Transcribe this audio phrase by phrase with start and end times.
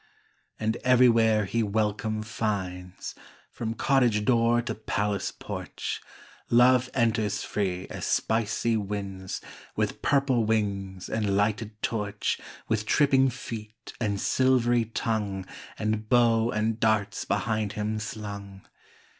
[0.59, 3.13] And everywhere he welcome finds,
[3.51, 6.01] From cottage door to palace porch
[6.49, 9.41] Love enters free as spicy winds,
[9.75, 15.45] With purple wings and lighted torch, With tripping feet and silvery tongue,
[15.77, 18.67] And bow and darts behind him slung.